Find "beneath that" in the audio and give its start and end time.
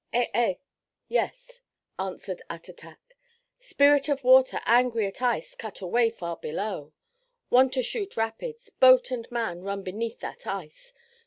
9.83-10.47